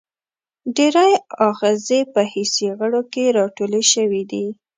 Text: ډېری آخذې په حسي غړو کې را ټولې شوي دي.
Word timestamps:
ډېری 0.75 1.13
آخذې 1.49 1.99
په 2.13 2.21
حسي 2.31 2.67
غړو 2.77 3.01
کې 3.13 3.23
را 3.37 3.45
ټولې 3.57 3.83
شوي 3.93 4.23
دي. 4.31 4.45